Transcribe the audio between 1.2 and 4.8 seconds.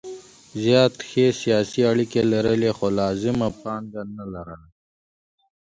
سیاسي اړیکې لرلې خو لازمه پانګه نه لرله.